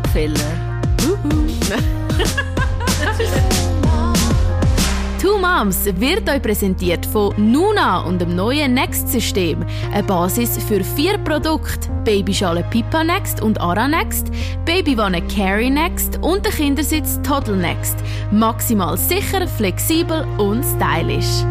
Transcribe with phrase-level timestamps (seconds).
[0.00, 0.80] Rockefeller.
[5.20, 9.64] Two Moms wird euch präsentiert von Nuna und dem neuen Next-System.
[9.92, 14.32] Eine Basis für vier Produkte: Babyschale Pipa Next und Ara Next,
[14.64, 17.96] Babywanne Carry Next und der Kindersitz Toddle Next.
[18.32, 21.44] Maximal sicher, flexibel und stylisch.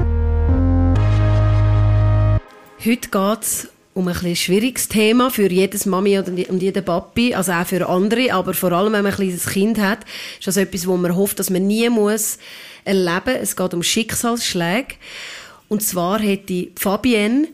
[2.83, 3.69] Heute geht es
[3.99, 8.33] um ein bisschen schwieriges Thema für jedes Mami und jeden Papi, also auch für andere,
[8.33, 9.99] aber vor allem, wenn man ein kleines Kind hat,
[10.39, 12.37] ist das etwas, wo man hofft, dass man nie muss
[12.85, 13.35] erleben.
[13.41, 14.95] Es geht um Schicksalsschläge.
[15.67, 17.49] Und zwar hätte Fabienne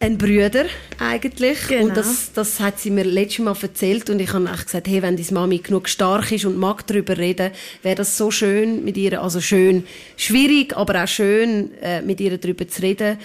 [0.00, 0.64] einen Brüder
[0.98, 1.84] eigentlich Genau.
[1.88, 5.02] und das, das hat sie mir letztes Mal erzählt und ich habe echt gesagt, hey,
[5.02, 8.96] wenn deine Mami genug stark ist und mag darüber reden, wäre das so schön mit
[8.96, 9.84] ihr, also schön,
[10.16, 13.18] schwierig, aber auch schön äh, mit ihr darüber zu reden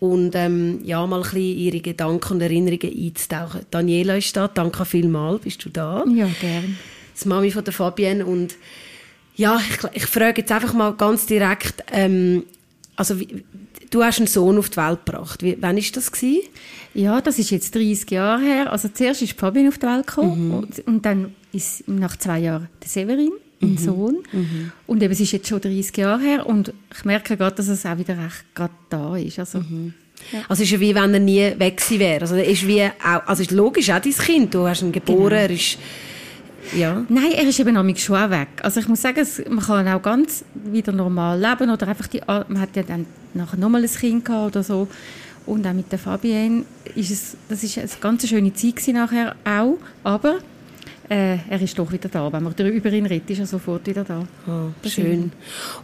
[0.00, 3.60] und ähm, ja, mal ein bisschen ihre Gedanken und Erinnerungen einzutauchen.
[3.70, 6.04] Daniela ist da, danke vielmals, bist du da?
[6.06, 6.78] Ja, gern.
[7.14, 8.56] Das Mami von der Fabienne und
[9.34, 12.44] ja, ich, ich frage jetzt einfach mal ganz direkt, ähm,
[12.96, 13.44] also wie,
[13.90, 15.42] du hast einen Sohn auf die Welt gebracht.
[15.42, 16.48] Wie, wann ist das gewesen?
[16.94, 18.72] Ja, das ist jetzt 30 Jahre her.
[18.72, 22.68] Also zuerst ist Fabian auf die Welt gekommen und, und dann ist nach zwei Jahren
[22.82, 24.18] der Severin, mein Sohn.
[24.86, 27.84] Und eben, es ist jetzt schon 30 Jahre her und ich merke gerade, dass es
[27.84, 29.38] auch wieder recht gerade da ist.
[29.38, 29.58] Also,
[30.48, 32.22] Also es ist ja wie wenn er nie weg wäre.
[32.22, 34.54] Also ist wie auch, also ist logisch auch dein Kind.
[34.54, 35.78] Du hast ihn geboren, er ist
[36.76, 37.04] ja.
[37.08, 38.48] Nein, er ist eben noch schon auch weg.
[38.62, 42.20] Also ich muss sagen, es, man kann auch ganz wieder normal leben oder einfach die,
[42.26, 44.88] man hat ja dann nachher nochmal ein Kind gehabt oder so.
[45.46, 46.64] Und auch mit der Fabienne
[46.94, 50.40] ist es, das ist eine ganz schöne Zeit nachher auch, aber
[51.08, 52.32] äh, er ist doch wieder da.
[52.32, 54.26] Wenn man über ihn redet, ist er sofort wieder da.
[54.46, 55.32] Ah, schön.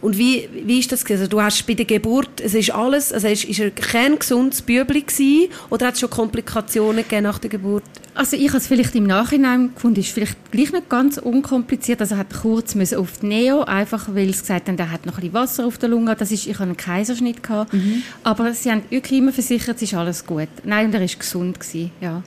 [0.01, 1.05] Und wie, wie ist das?
[1.09, 4.61] Also du hast bei der Geburt, es ist alles, also ist, ist er ein kerngesundes
[4.61, 7.83] Bübli gewesen, oder hat es schon Komplikationen gegeben nach der Geburt?
[8.13, 11.99] Also ich habe es vielleicht im Nachhinein gefunden, ist vielleicht gleich nicht ganz unkompliziert.
[11.99, 15.05] Also er hat kurz müssen auf die Neo, einfach weil sie gesagt haben, er hat
[15.05, 16.15] noch ein bisschen Wasser auf der Lunge.
[16.15, 17.73] Das ist, ich habe einen Kaiserschnitt gehabt.
[18.23, 20.47] Aber sie haben wirklich immer versichert, es ist alles gut.
[20.63, 22.23] Nein, und er ist gesund gewesen, ja.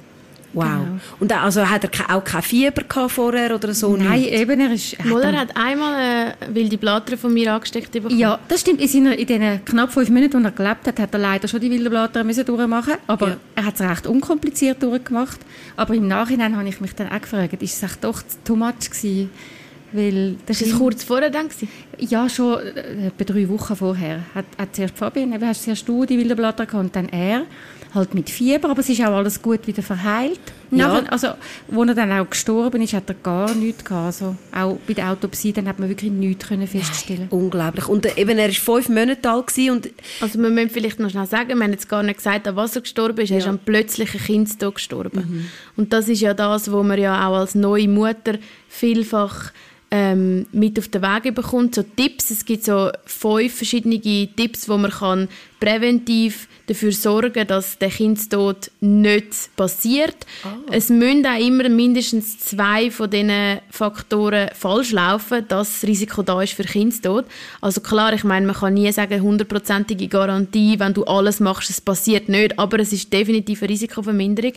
[0.53, 0.65] Wow.
[0.65, 0.87] Genau.
[1.21, 3.97] Und also hat er auch kein Fieber gehabt vorher oder so?
[3.97, 4.33] Nein, nicht?
[4.33, 4.95] eben, er ist...
[4.95, 8.19] er hat einmal eine wilde Blatter von mir angesteckt bekommen.
[8.19, 8.81] Ja, das stimmt.
[8.81, 11.61] In, seiner, in den knapp fünf Monaten, die er gelebt hat, hat er leider schon
[11.61, 13.37] die Wildenblätter müssen durchmachen Aber Ja.
[13.57, 15.41] er hat es recht unkompliziert durchgemacht.
[15.77, 19.31] Aber im Nachhinein habe ich mich dann auch gefragt, ist es doch too much gewesen?
[19.93, 21.69] Weil das Ist kurz vorher dann gewesen?
[21.99, 24.21] Ja, schon äh, etwa drei Wochen vorher.
[24.35, 27.45] Hat, hat zuerst Fabian, eben hast zuerst du die Wildenblätter gehabt und dann er.
[27.95, 30.41] Halt mit Fieber, aber es ist auch alles gut wieder verheilt.
[30.71, 30.89] Ja.
[30.89, 31.29] Nachher, also,
[31.69, 34.07] wo er dann auch gestorben ist, hat er gar nichts gehabt.
[34.07, 37.89] Also, auch bei der Autopsie, dann hat man wirklich nichts können feststellen Unglaublich.
[37.89, 39.89] Und äh, eben, er war fünf Monate alt gewesen und
[40.21, 42.77] Also wir müssen vielleicht noch schnell sagen, wir haben jetzt gar nicht gesagt, an was
[42.77, 43.31] er gestorben ist.
[43.31, 45.49] Er ist an plötzlichen Kindstod gestorben.
[45.77, 48.39] Und das ist ja das, wo man ja auch als neue Mutter
[48.69, 49.53] vielfach
[49.91, 51.75] ähm, mit auf den Weg bekommt.
[51.75, 55.29] So Tipps, es gibt so fünf verschiedene Tipps, wo man kann
[55.61, 60.17] präventiv dafür sorgen dass der Kindstod nicht passiert.
[60.71, 66.43] Es müssen auch immer mindestens zwei von diesen Faktoren falsch laufen, dass das Risiko da
[66.43, 67.25] ist für Kindstod.
[67.63, 71.81] Also klar, ich meine, man kann nie sagen, hundertprozentige Garantie, wenn du alles machst, es
[71.81, 74.53] passiert nicht, aber es ist definitiv eine Risikoverminderung.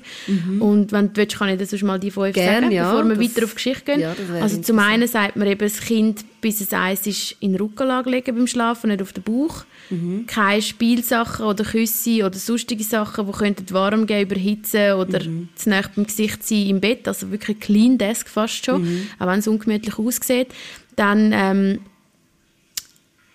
[0.59, 3.07] Und wenn du willst, kann ich dir sonst mal die fünf Gern, sagen, ja, bevor
[3.07, 3.99] wir das- weiter auf die Geschichte gehen.
[4.01, 7.55] Ja, das also zum einen sagt man eben, das Kind, bis es eins ist, in
[7.55, 9.63] Rückenlage legen beim Schlafen, nicht auf den Bauch.
[9.91, 10.25] Mhm.
[10.25, 15.49] Keine Spielsachen oder Küsse oder sonstige Sachen, die könnten warm gehen, überhitzen oder Mhm.
[15.55, 17.07] zu nahe beim Gesicht sein im Bett.
[17.07, 19.07] Also wirklich clean Desk fast schon, Mhm.
[19.19, 20.47] auch wenn es ungemütlich aussieht.
[20.95, 21.79] Dann ähm,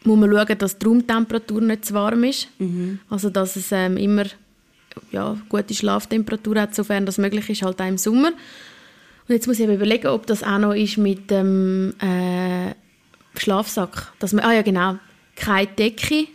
[0.04, 2.48] muss man schauen, dass die Raumtemperatur nicht zu warm ist.
[2.58, 3.00] Mhm.
[3.10, 4.24] Also dass es ähm, immer
[5.12, 8.28] ja, gute Schlaftemperatur hat, sofern das möglich ist, halt auch im Sommer.
[9.28, 12.72] Und jetzt muss ich eben überlegen, ob das auch noch ist mit dem äh,
[13.38, 14.12] Schlafsack.
[14.20, 14.96] Dass man, ah ja, genau.
[15.34, 16.28] Keine Decke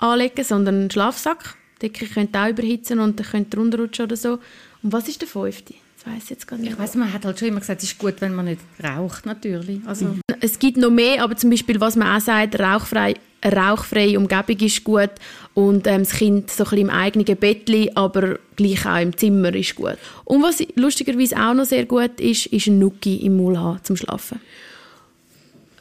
[0.00, 1.56] anlegen, sondern einen Schlafsack.
[1.76, 4.38] Die Decke könnte auch überhitzen und dann könnte drunter rutschen oder so.
[4.82, 5.74] Und was ist der fünfte?
[6.02, 6.72] Das weiss ich jetzt gar nicht.
[6.72, 9.26] Ich weiss, man hat halt schon immer gesagt, es ist gut, wenn man nicht raucht,
[9.26, 9.80] natürlich.
[9.86, 14.18] Also, Es gibt noch mehr, aber zum Beispiel, was man auch sagt, rauchfrei, eine rauchfreie
[14.18, 15.10] Umgebung ist gut
[15.54, 19.54] und ähm, das Kind so ein bisschen im eigenen Bettli, aber gleich auch im Zimmer
[19.54, 19.96] ist gut.
[20.24, 23.96] Und was lustigerweise auch noch sehr gut ist, ist ein Nuki im Maul haben zum
[23.96, 24.40] Schlafen.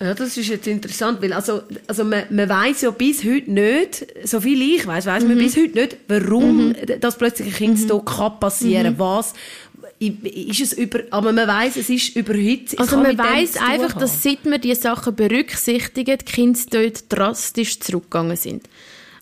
[0.02, 4.08] Ja, das ist jetzt interessant, weil also, also man, man weiß ja bis heute nicht,
[4.24, 8.40] so viel ich weiß, weiß man bis heute nicht, warum das plötzlich ein Kindstod kann
[8.40, 8.98] passieren.
[8.98, 9.34] Was
[10.00, 12.76] ist es über, aber man weiß, es ist überhitzt.
[12.76, 14.00] es Also man weiß einfach, haben.
[14.00, 18.70] dass seit man diese Sachen berücksichtigen, die Kinder dort drastisch zurückgegangen sind.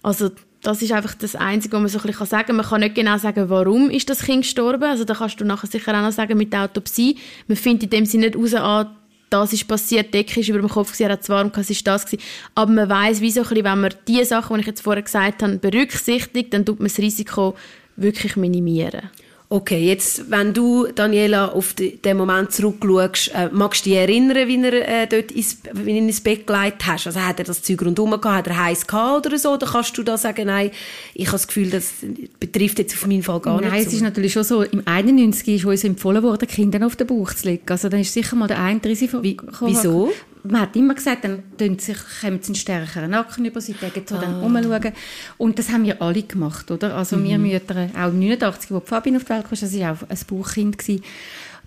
[0.04, 0.30] Also
[0.62, 2.56] das ist einfach das Einzige, was man so ein bisschen sagen kann.
[2.58, 4.84] Man kann nicht genau sagen, warum ist das Kind gestorben.
[4.84, 7.18] Also da kannst du nachher sicher auch noch sagen mit der Autopsie.
[7.48, 8.96] Man findet in dem Sinne nicht raus, ah,
[9.42, 11.86] das ist passiert, die Decke ist über dem Kopf, er hat es warm es ist
[11.86, 12.24] das gewesen.
[12.56, 15.44] Aber man weiß, wie so bisschen, wenn man die Sachen, die ich jetzt vorher gesagt
[15.44, 17.56] habe, berücksichtigt, dann tut man das Risiko
[17.96, 19.10] wirklich minimieren.
[19.50, 24.62] Okay, jetzt, wenn du, Daniela, auf den Moment zurückschaust, äh, magst du dich erinnern, wie
[24.62, 27.08] er äh, dort ins, wie ihn ins Bett gelegt hast?
[27.08, 29.54] Also hat er das Zeug rundherum gehabt, hat er heiß gehabt oder so?
[29.54, 30.72] Oder kannst du da sagen, nein,
[31.14, 31.94] ich habe das Gefühl, das
[32.42, 34.82] betrifft jetzt auf meinen Fall gar nein, nicht Nein, es ist natürlich schon so, im
[34.84, 37.64] 91 ist uns empfohlen worden, Kinder auf den Bauch zu legen.
[37.70, 38.82] Also dann ist sicher mal der eine.
[38.84, 40.12] Wie, wieso?
[40.50, 44.16] Man hat immer gesagt, dann sich, kommen sie einen stärkeren Nacken über, sie denken so
[44.16, 44.20] ah.
[44.20, 44.94] dann umschauen.
[45.38, 46.96] Und das haben wir alle gemacht, oder?
[46.96, 47.24] Also mhm.
[47.24, 50.78] wir Mütter, auch 89, wo Fabian auf die Welt kam, das war auch ein Bauchkind.
[50.78, 51.04] Gewesen.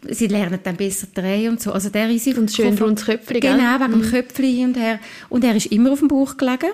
[0.08, 1.72] Sie lernen dann besser drehen und so.
[1.72, 2.40] Also der Risiko...
[2.40, 4.02] Und schön rundes Köpfchen, Genau, wegen mhm.
[4.02, 4.98] dem Köpfchen hin und her.
[5.28, 6.70] Und er ist immer auf dem Bauch gelegen.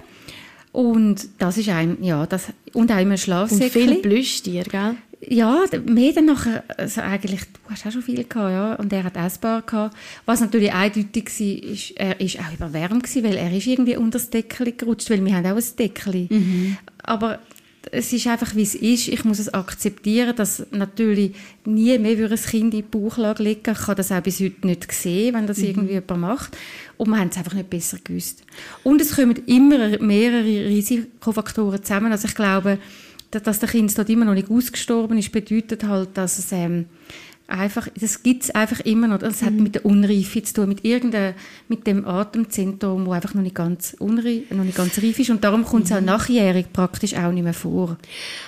[0.76, 3.64] Und das ist ein, ja, das, und auch immer Schlafsäckchen.
[3.64, 4.94] Und viele Plüschtiere, gell?
[5.28, 9.05] Ja, mehr dann nachher, also eigentlich, du hast auch schon viel gehabt, ja, und er
[9.05, 9.96] hat essbar gehabt.
[10.25, 14.19] Was natürlich eindeutig war, ist, er ist auch überwärmt gewesen, weil er ist irgendwie unter
[14.19, 16.28] das Deckel gerutscht, weil wir haben auch ein Deckel.
[16.31, 16.76] Mhm.
[17.02, 17.40] Aber
[17.93, 19.08] es ist einfach, wie es ist.
[19.08, 21.34] Ich muss es akzeptieren, dass natürlich
[21.64, 23.73] nie mehr würde ein Kind in die Bauchlage liegen.
[23.73, 25.64] Ich kann das auch bis heute nicht sehen, wenn das mhm.
[25.64, 26.56] irgendwie jemand macht.
[26.96, 28.43] Und wir haben es einfach nicht besser gewusst.
[28.82, 32.12] Und es kommen immer mehrere Risikofaktoren zusammen.
[32.12, 32.78] Also ich glaube,
[33.31, 36.87] dass der Kind dort immer noch nicht ausgestorben ist, bedeutet halt, dass es ähm,
[37.49, 39.19] einfach, das gibt es einfach immer noch.
[39.19, 39.47] Das mhm.
[39.47, 41.35] hat mit der Unreife zu tun, mit irgendeinem,
[41.69, 45.45] mit dem Atemzentrum, wo einfach noch nicht ganz unreif, noch nicht ganz reif ist und
[45.45, 45.97] darum kommt es mhm.
[45.97, 47.97] auch nachjährig praktisch auch nicht mehr vor.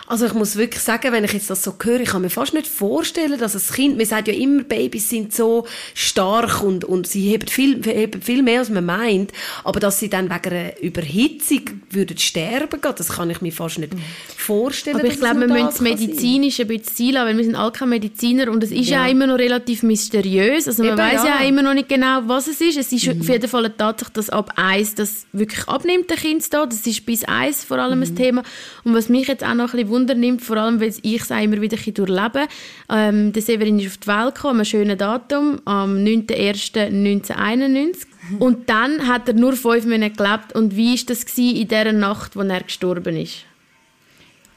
[0.07, 2.55] Also ich muss wirklich sagen, wenn ich jetzt das so höre, ich kann mir fast
[2.55, 7.07] nicht vorstellen, dass ein Kind, man sagt ja immer, Babys sind so stark und, und
[7.07, 9.33] sie haben viel, haben viel mehr, als man meint,
[9.65, 13.79] aber dass sie dann wegen einer Überhitzung würden sterben gehen, das kann ich mir fast
[13.79, 14.01] nicht mhm.
[14.37, 14.97] vorstellen.
[14.97, 17.91] Aber ich glaube, wir müssen es medizinisch ein bisschen ziehen weil wir sind alle keine
[17.91, 19.05] Mediziner und es ist ist ja.
[19.05, 20.67] ja immer noch relativ mysteriös.
[20.67, 21.41] Also man Eben, weiß ja.
[21.41, 21.49] ja.
[21.49, 22.77] immer noch nicht genau, was es ist.
[22.77, 23.21] Es ist mhm.
[23.21, 26.67] auf jeden Fall eine Tatsache, dass ab 1 das wirklich abnimmt, der Kind da.
[26.67, 28.07] Das ist bis 1 vor allem mhm.
[28.07, 28.43] ein Thema.
[28.85, 31.31] Und was mich jetzt auch noch ein bisschen Wunder nimmt, vor allem, weil ich es
[31.31, 32.47] auch immer wieder durchlebe,
[32.91, 38.07] ähm, der Severin ist auf die Welt gekommen, am schönen Datum, am 9.01.1991.
[38.39, 40.55] Und dann hat er nur fünf Monate gelebt.
[40.55, 43.45] Und wie war das in dieser Nacht, wo er gestorben ist?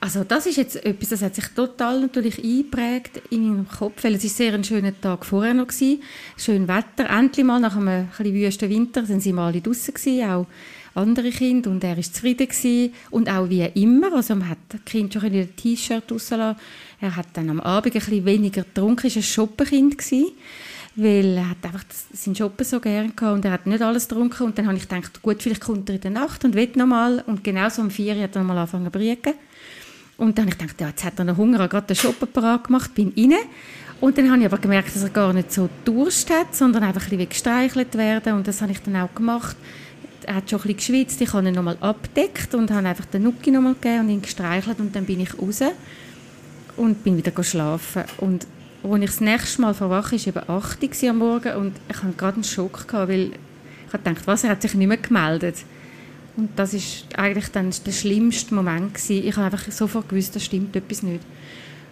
[0.03, 4.15] Also das ist jetzt etwas, das hat sich total natürlich eingeprägt in meinem Kopf, weil
[4.15, 6.01] es ist sehr ein schöner Tag vorher noch gewesen.
[6.37, 10.27] Schön Wetter, endlich mal nach einem ein wüsten Winter sind sie mal alle draußen gewesen,
[10.27, 10.47] auch
[10.95, 12.93] andere Kinder und er ist zufrieden gewesen.
[13.11, 16.59] und auch wie immer, also man hat das Kind schon ein T-Shirt rauslassen
[16.99, 20.31] er hat dann am Abend ein bisschen weniger getrunken, ist ein Shoppenkind gewesen
[20.95, 24.43] weil er hat einfach seinen Shoppen so gerne gehabt und er hat nicht alles getrunken
[24.43, 26.87] und dann habe ich gedacht, gut, vielleicht kommt er in der Nacht und will noch
[26.87, 29.33] mal und genau so um vier hat er mal angefangen zu brieken
[30.21, 31.95] und dann habe ich gedacht, ja, jetzt hat er noch Hunger, er hat gerade den
[31.95, 33.33] Shoppen parat gemacht, bin rein.
[33.99, 37.01] Und dann habe ich aber gemerkt, dass er gar nicht so Durst hat, sondern einfach
[37.01, 38.33] ein bisschen gestreichelt werden.
[38.33, 39.57] Und das habe ich dann auch gemacht.
[40.27, 43.23] Er hat schon ein bisschen geschwitzt, ich habe ihn nochmal abdeckt und habe einfach den
[43.23, 44.79] Nuki nochmal gegeben und ihn gestreichelt.
[44.79, 45.61] Und dann bin ich raus
[46.77, 48.03] und bin wieder schlafen.
[48.17, 48.45] Und
[48.83, 52.13] als ich das nächste Mal verwache, war eben 8 Uhr am Morgen und ich hatte
[52.15, 53.31] gerade einen Schock, gehabt, weil
[53.87, 55.55] ich gedacht, was, er hat sich nicht mehr gemeldet.
[56.37, 59.27] Und das ist eigentlich dann der schlimmste Moment gewesen.
[59.27, 61.21] Ich habe einfach sofort gewusst, da stimmt etwas nicht.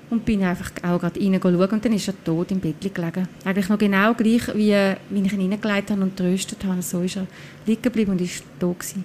[0.09, 3.27] Und bin einfach auch gerade reingeschaut und dann ist er tot im Bett gelegen.
[3.46, 4.74] Eigentlich noch genau gleich, wie,
[5.10, 6.81] wie ich ihn reingelegt habe und tröstet habe.
[6.81, 7.27] So ist er
[7.67, 9.03] liegen geblieben und ist tot gewesen.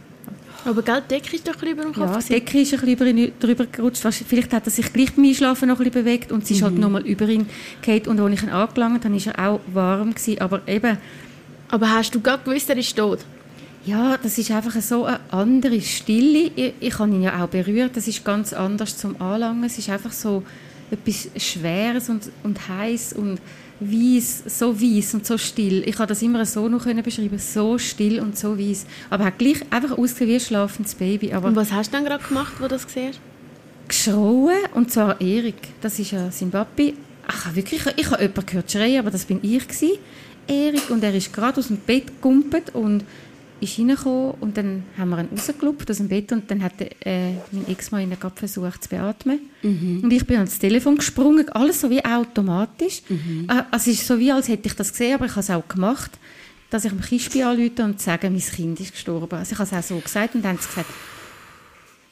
[0.65, 2.11] Aber gell, die Decke ist doch ein über dem Kopf.
[2.11, 4.03] Ja, die Decke ist ein bisschen drüber gerutscht.
[4.03, 6.73] Vielleicht hat er sich gleich beim Einschlafen noch ein bisschen bewegt und sie ist halt
[6.73, 6.85] mhm.
[6.85, 7.47] halt nochmal über ihn
[7.83, 8.07] gefallen.
[8.07, 10.15] Und als ich ihn angelangt habe, war er auch warm.
[10.15, 10.41] Gewesen.
[10.41, 10.97] Aber eben...
[11.69, 13.19] Aber hast du gerade gewusst, er ist tot?
[13.87, 16.51] Ja, das ist einfach so eine andere Stille.
[16.57, 17.97] Ich, ich habe ihn ja auch berührt.
[17.97, 19.65] Das ist ganz anders zum Anlangen.
[19.65, 20.43] Es ist einfach so
[20.91, 23.41] etwas Schweres und, und heiß und
[23.81, 25.83] weiß, so weiß und so still.
[25.87, 28.87] Ich habe das immer so noch beschreiben, so still und so weiß.
[29.11, 31.33] Aber er hat gleich einfach ausgesehen wie ein schlafendes Baby.
[31.33, 33.13] Aber und was hast du dann gerade gemacht, wo du das gesehen
[33.87, 35.57] Geschrauen, und zwar Erik.
[35.83, 36.95] Das ist ja sein Papi.
[37.29, 39.99] Ich habe wirklich, ich habe jemanden gehört schreien, aber das bin ich gewesen.
[40.47, 43.05] Erik und er ist gerade aus dem Bett gegumpelt und
[43.65, 47.33] ist reingekommen und dann haben wir ihn rausgelupft aus dem Bett und dann hat äh,
[47.53, 49.41] mein Ex-Mann ihn gerade versucht zu beatmen.
[49.63, 50.01] Mhm.
[50.03, 53.03] Und ich bin ans Telefon gesprungen, alles so wie automatisch.
[53.09, 53.47] Mhm.
[53.49, 55.51] Äh, also es ist so wie, als hätte ich das gesehen, aber ich habe es
[55.51, 56.13] auch gemacht,
[56.71, 59.39] dass ich dem Kispi anrufe und sage, mein Kind ist gestorben.
[59.39, 60.91] Also ich habe es auch so gesagt und dann haben sie gesagt,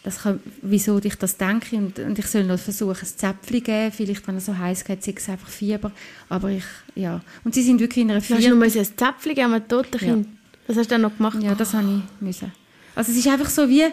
[0.05, 3.93] das kann, wieso ich das denke und, und ich soll noch versuchen, ein Zäpfchen geben,
[3.93, 5.93] vielleicht, wenn er so heiß geht, sei es einfach Fieber,
[6.29, 6.65] aber ich,
[6.97, 7.21] ja.
[7.45, 8.41] Und sie sind wirklich in einer Fieber...
[8.41, 10.29] Du hast nur ein Zäpfchen geben, einem toten Kind?
[10.67, 11.43] Das hast du dann noch gemacht?
[11.43, 12.53] Ja, das habe ich müssen.
[12.95, 13.85] Also es ist einfach so wie,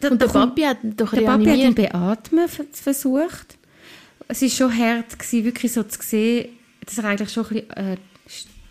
[0.00, 3.58] der, und der, der Papi hat doch Der Papi hat ihn beatmen versucht.
[4.28, 6.50] Es war schon hart, gewesen, wirklich so zu sehen,
[6.84, 7.96] dass er eigentlich schon ein bisschen, äh,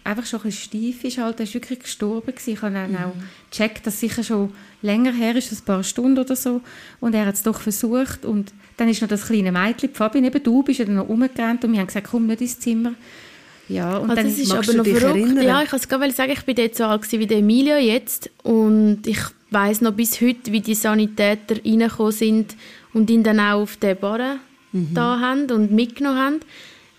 [0.04, 1.18] einfach schon ein bisschen steif ist.
[1.18, 1.40] Halt.
[1.40, 2.28] Er ist wirklich gestorben.
[2.28, 2.54] Gewesen.
[2.54, 2.98] Ich habe dann mhm.
[2.98, 3.14] auch
[3.52, 6.62] gecheckt, dass es sicher schon länger her ist, ein paar Stunden oder so.
[7.00, 8.26] Und er hat es doch versucht.
[8.26, 11.64] Und dann ist noch das kleine Mädchen, Fabi, neben du, bist ja dann noch umgerannt
[11.66, 12.94] und wir haben gesagt, komm nicht ins Zimmer.
[13.70, 15.04] Ja, und also dann ist aber noch verrückt.
[15.04, 15.44] Erinnern?
[15.44, 19.20] Ja, ich kann es sagen, ich bin dort so alt wie Emilia jetzt und ich
[19.52, 22.56] weiß noch bis heute, wie die Sanitäter reingekommen sind
[22.94, 24.40] und ihn dann auch auf den Barren
[24.72, 24.94] mhm.
[24.94, 26.40] da haben und mitgenommen haben.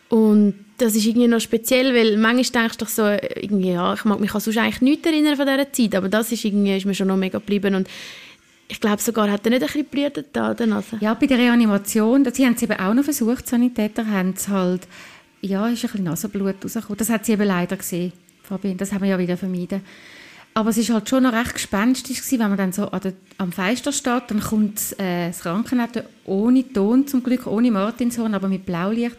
[0.08, 4.04] Und das ist irgendwie noch speziell, weil manchmal denkst du doch so, irgendwie, ja, ich
[4.04, 6.86] mag mich an sonst eigentlich nichts erinnern von dieser Zeit, aber das ist, irgendwie, ist
[6.86, 7.88] mir schon noch mega geblieben und
[8.68, 10.96] ich glaube sogar, hat er nicht ein bisschen geblutet da der Nase?
[11.00, 14.82] Ja, bei der Reanimation, sie haben es eben auch noch versucht, Sanitäter haben es halt,
[15.40, 16.99] ja, ist ein bisschen Nasenblut rausgekommen.
[16.99, 19.82] Das hat sie eben leider gesehen, Fabian, das haben wir ja wieder vermieden.
[20.52, 23.52] Aber es war halt schon noch recht gespenstisch gewesen, wenn man dann so der, am
[23.52, 28.66] Fenster steht, dann kommt äh, das Krankenauto ohne Ton zum Glück, ohne Martinshorn, aber mit
[28.66, 29.16] Blaulicht.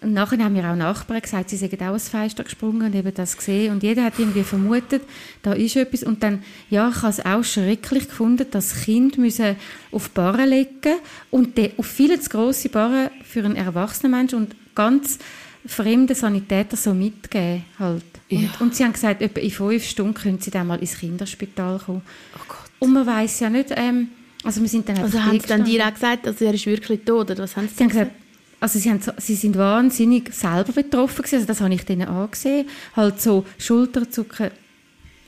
[0.00, 3.12] Und nachher haben mir auch Nachbarn gesagt, sie seien auch ins Fenster gesprungen und eben
[3.12, 3.72] das gesehen.
[3.72, 5.02] Und jeder hat irgendwie vermutet,
[5.42, 6.04] da ist etwas.
[6.04, 9.56] Und dann, ja, ich habe es auch schrecklich gefunden, dass Kind müssen
[9.90, 10.98] auf Barren legen
[11.30, 15.18] und auf viele zu grosse Barren für einen erwachsenen Menschen und ganz
[15.66, 18.04] fremde Sanitäter so mitgeben halt.
[18.28, 18.38] Ja.
[18.38, 21.78] Und, und, sie haben gesagt, etwa in fünf Stunden können sie dann mal ins Kinderspital
[21.78, 22.02] kommen.
[22.36, 22.84] Oh.
[22.84, 24.08] Und man weiß ja nicht, ähm,
[24.44, 27.30] also wir sind dann Also haben sie dann direkt gesagt, also er ist wirklich tot,
[27.30, 28.12] oder was haben sie, sie haben gesagt?
[28.60, 32.68] Also sie, haben, sie sind wahnsinnig selber betroffen gewesen, also das habe ich denen angesehen.
[32.96, 34.50] Halt so Schulterzucken,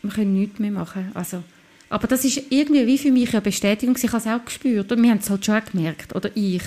[0.02, 1.11] wir können nichts mehr machen.
[1.14, 1.42] Also,
[1.88, 5.02] aber das ist irgendwie wie für mich eine Bestätigung, ich habe es auch gespürt und
[5.02, 6.62] wir haben es halt schon auch gemerkt, oder ich.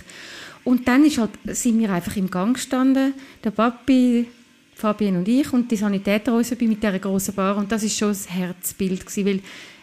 [0.64, 4.28] Und dann ist halt, sind wir einfach im Gang gestanden, der Papi,
[4.76, 7.58] Fabian und ich und die Sanitäter uns mit dieser grossen Bar.
[7.58, 9.40] Und das ist schon das Herzbild gewesen, weil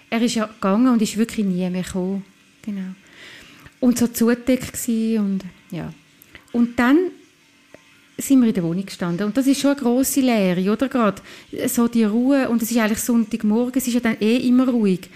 [0.09, 2.25] er ist ja gegangen und ist wirklich nie mehr gekommen.
[2.63, 2.95] Genau.
[3.79, 5.93] Und so zugedeckt und ja.
[6.53, 6.99] Und dann
[8.19, 9.27] sind wir in der Wohnung gestanden.
[9.27, 11.23] Und das ist schon eine grosse Leere, oder gerade?
[11.67, 12.49] So die Ruhe.
[12.49, 15.09] Und es ist eigentlich Sonntagmorgen, es ist ja dann eh immer ruhig.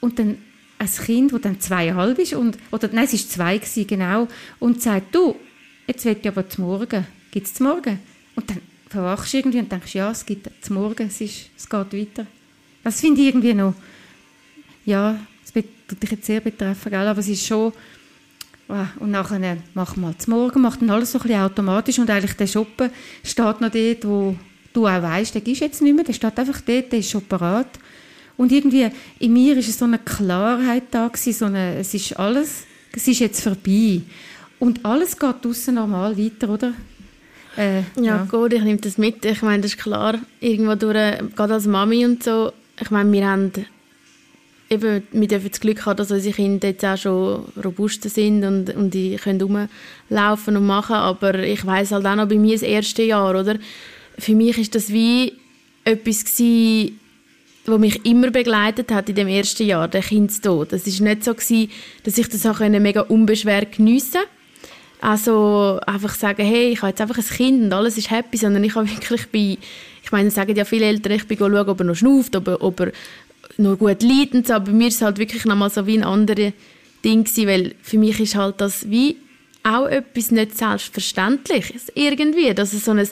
[0.00, 0.38] Und dann
[0.78, 4.28] ein Kind, das dann zweieinhalb ist, und, oder nein, es war zwei, gewesen, genau,
[4.58, 5.36] und sagt, du,
[5.86, 7.06] jetzt will ich aber zum Morgen.
[7.30, 7.98] Gibt es zum Morgen?
[8.34, 11.68] Und dann verwachst du irgendwie und denkst, ja, es gibt zum Morgen, es, ist, es
[11.68, 12.26] geht weiter.
[12.84, 13.74] Das finde ich irgendwie noch,
[14.84, 15.66] ja, das wird
[16.02, 17.06] dich jetzt sehr betreffen, gell?
[17.06, 17.72] aber es ist schon,
[18.68, 22.10] ah, und nachher mach mal zum Morgen, macht dann alles so ein bisschen automatisch und
[22.10, 22.90] eigentlich der Shoppen
[23.24, 24.36] steht noch dort, wo
[24.72, 27.24] du auch weißt, der ist jetzt nicht mehr, der steht einfach dort, der ist schon
[27.24, 27.78] parat.
[28.36, 28.88] Und irgendwie
[29.18, 33.20] in mir ist so eine Klarheit da gewesen, so eine, es ist alles, es ist
[33.20, 34.02] jetzt vorbei.
[34.58, 36.72] Und alles geht draussen normal weiter, oder?
[37.56, 39.24] Äh, ja, ja, gut, ich nehme das mit.
[39.24, 43.26] Ich meine, das ist klar, irgendwo durch, gerade als Mami und so, ich meine, wir
[43.26, 43.52] haben
[44.68, 48.74] eben, wir dürfen das Glück haben, dass unsere Kinder jetzt auch schon robuster sind und,
[48.74, 52.62] und die können rumlaufen und machen, aber ich weiß halt auch noch bei mir das
[52.62, 53.58] erste Jahr, oder?
[54.18, 55.34] Für mich ist das wie
[55.84, 56.98] etwas gewesen,
[57.68, 60.72] was mich immer begleitet hat in dem ersten Jahr, der Kindstod.
[60.72, 61.70] Es ist nicht so gewesen,
[62.04, 64.22] dass ich das auch mega unbeschwert geniessen
[65.00, 68.64] Also einfach sagen, hey, ich habe jetzt einfach ein Kind und alles ist happy, sondern
[68.64, 69.58] ich habe wirklich bei,
[70.02, 72.62] ich meine, sagen ja viele Eltern, ich bin schauen, ob er noch schnauft, ob er,
[72.62, 72.92] ob er
[73.58, 76.04] noch gut leidet und so, aber mir ist es halt wirklich nochmal so wie ein
[76.04, 76.52] anderes
[77.04, 79.16] Ding gewesen, weil für mich ist halt das wie
[79.62, 83.08] auch etwas nicht Selbstverständliches irgendwie, dass so ein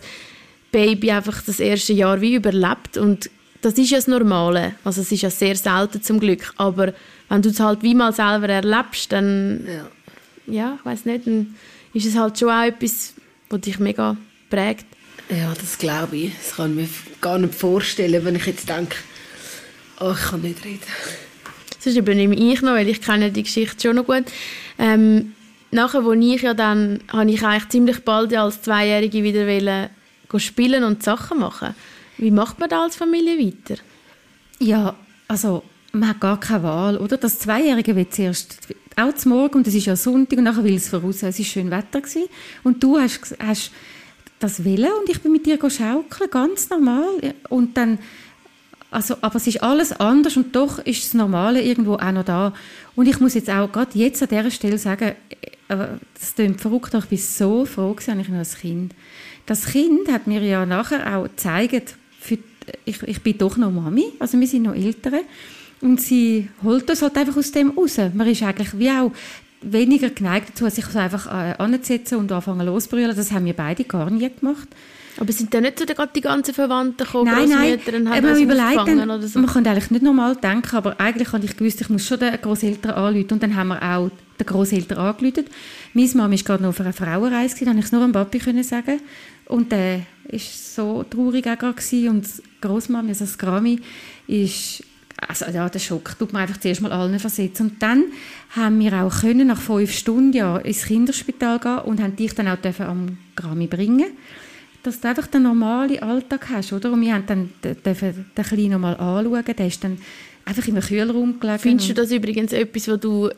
[0.70, 3.30] Baby einfach das erste Jahr wie überlebt und
[3.64, 4.74] das ist ja das Normale.
[4.84, 6.52] Also es ist ja sehr selten zum Glück.
[6.56, 6.92] Aber
[7.30, 11.54] wenn du es halt wie mal selber erlebst, dann, ja, ja ich weiß nicht, dann
[11.94, 13.14] ist es halt schon auch etwas,
[13.48, 14.18] was dich mega
[14.50, 14.84] prägt.
[15.30, 16.32] Ja, das glaube ich.
[16.36, 16.88] Das kann ich mir
[17.22, 18.96] gar nicht vorstellen, wenn ich jetzt denke,
[20.00, 20.80] oh, ich kann nicht reden.
[21.82, 24.24] Das übernehme ich noch, weil ich kenne die Geschichte schon noch gut.
[24.78, 25.32] Ähm,
[25.70, 29.88] nachher, wo ich ja dann, habe ich eigentlich ziemlich bald als Zweijährige wieder wollen,
[30.36, 31.74] spielen und Sachen machen
[32.18, 33.80] wie macht man da als Familie weiter?
[34.58, 34.94] Ja,
[35.28, 37.16] also man hat gar keine Wahl, oder?
[37.16, 38.58] Das Zweijährige wird zuerst
[38.96, 41.22] auch zum Morgen und es ist ja Sonntag und nachher will es voraus.
[41.22, 42.24] Es war schön Wetter gewesen.
[42.62, 43.72] und du hast, hast
[44.38, 47.34] das Willen und ich bin mit dir schaukeln, ganz normal.
[47.48, 47.98] Und dann,
[48.90, 52.52] also, aber es ist alles anders und doch ist das Normale irgendwo auch noch da.
[52.94, 55.14] Und ich muss jetzt auch gerade jetzt an dieser Stelle sagen,
[55.68, 58.94] äh, das klingt verrückt, ich bin so froh gewesen, ich noch als Kind.
[59.46, 61.96] Das Kind hat mir ja nachher auch gezeigt,
[62.84, 65.20] ich, ich bin doch noch Mami, also wir sind noch Eltern.
[65.80, 67.98] Und sie holt das halt einfach aus dem raus.
[68.14, 69.12] Man ist eigentlich wie auch,
[69.64, 73.14] weniger geneigt dazu, sich so einfach äh, anzusetzen und anfangen losbrüllen.
[73.14, 74.68] Das haben wir beide gar nie gemacht.
[75.16, 77.78] Aber sind da nicht so die ganzen Verwandten gekommen, nein, nein.
[77.94, 79.38] und haben man überlegt dann, so?
[79.38, 82.36] Man kann eigentlich nicht normal denken, aber eigentlich habe ich gewusst, ich muss schon den
[82.40, 85.44] Großeltern anrufen und dann haben wir auch den Großeltern angerufen.
[85.92, 88.62] Meine Mama war gerade noch auf einer Frauenreise, da konnte ich es nur am Papi
[88.64, 89.00] sagen.
[89.46, 90.00] Und der
[90.30, 93.80] war so traurig auch gerade und die Großmama, also das Grammy,
[94.26, 94.82] ist
[95.26, 97.70] also ja, der Schock tut man einfach zuerst mal allen versetzen.
[97.70, 98.04] Und dann
[98.50, 102.48] haben wir auch können, nach fünf Stunden ja, ins Kinderspital gehen und haben dich dann
[102.48, 104.06] auch am Grammy bringen
[104.84, 106.92] dass du einfach den normalen Alltag hast, oder?
[106.92, 109.98] Und wir haben dann den, den, Kleinen mal anschauen, der ist dann
[110.44, 111.58] einfach im Kühlraum gelegen.
[111.58, 113.30] Findest du das übrigens etwas, was du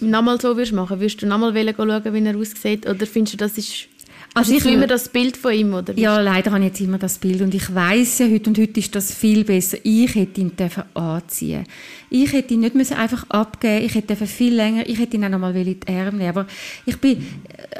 [0.00, 0.98] nochmal so würdest machen?
[0.98, 2.86] Würdest du nochmal schauen, wie er aussieht?
[2.86, 3.88] Oder findest du, das ist
[4.34, 5.96] also ich immer das Bild von ihm, oder?
[5.98, 8.80] Ja, leider habe ich jetzt immer das Bild und ich weiß ja heute und heute
[8.80, 9.76] ist das viel besser.
[9.82, 11.64] Ich hätte ihn dürfen anziehen.
[12.08, 13.84] Ich hätte ihn nicht müssen einfach abgeben.
[13.84, 14.88] Ich hätte viel länger.
[14.88, 16.28] Ich hätte ihn auch noch mal in die Arme nehmen.
[16.30, 16.46] Aber
[16.86, 17.26] ich bin,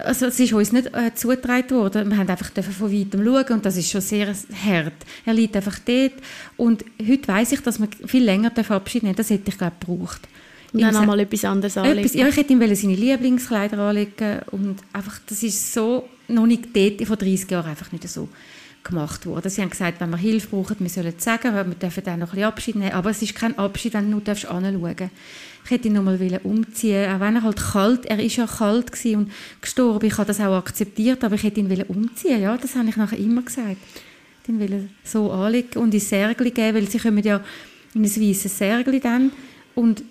[0.05, 2.11] also es ist uns nicht äh, zugetragen worden.
[2.11, 4.93] Wir haben einfach von weitem schauen und das ist schon sehr hart.
[5.25, 6.15] Er liegt einfach dort
[6.59, 9.17] und heute weiß ich, dass man viel länger Abschied nehmen.
[9.17, 10.29] Das hätte ich glaube gebraucht.
[10.73, 11.99] Und dann einmal etwas anderes anlegen.
[11.99, 16.75] Etwas, ja, ich hätte ihm seine Lieblingskleider anlegen und einfach, das ist so noch nicht
[16.75, 18.29] dort, vor 30 Jahren einfach nicht so
[18.85, 19.49] gemacht worden.
[19.49, 22.29] Sie haben gesagt, wenn wir Hilfe brauchen, wir sollen es sagen, wir dürfen dann noch
[22.29, 25.15] ein bisschen Abschied nehmen, aber es ist kein Abschied, wenn du nur anschauen darfst.
[25.65, 28.91] Ich hätte ihn noch mal umziehen auch wenn er halt kalt, er ist ja kalt
[29.05, 32.89] und gestorben, ich habe das auch akzeptiert, aber ich hätte ihn umziehen ja, das habe
[32.89, 33.77] ich nachher immer gesagt.
[34.49, 37.41] Den will so anlegen und ins Särgli geben, weil sie kommen ja
[37.95, 39.31] in ein weißes Särgli dann
[39.77, 40.03] und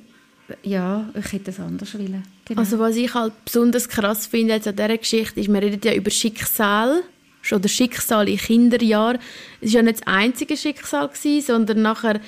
[0.63, 2.24] ja, ich hätte es anders wollen.
[2.46, 2.60] Genau.
[2.60, 5.93] Also was ich halt besonders krass finde jetzt an dieser Geschichte ist, wir reden ja
[5.93, 7.03] über Schicksal
[7.51, 9.20] oder Schicksal in Kinderjahren.
[9.62, 12.20] Es war ja nicht das einzige Schicksal, gewesen, sondern nachher